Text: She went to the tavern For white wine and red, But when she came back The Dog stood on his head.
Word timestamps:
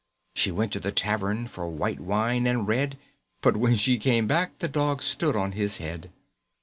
She 0.33 0.49
went 0.49 0.73
to 0.73 0.79
the 0.79 0.91
tavern 0.91 1.45
For 1.47 1.67
white 1.69 1.99
wine 1.99 2.47
and 2.47 2.67
red, 2.67 2.97
But 3.43 3.55
when 3.55 3.75
she 3.75 3.99
came 3.99 4.25
back 4.25 4.57
The 4.57 4.67
Dog 4.67 5.03
stood 5.03 5.35
on 5.35 5.51
his 5.51 5.77
head. 5.77 6.09